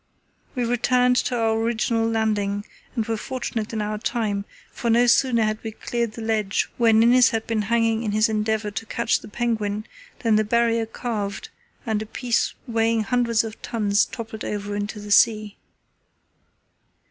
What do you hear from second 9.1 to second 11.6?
the penguin than the barrier calved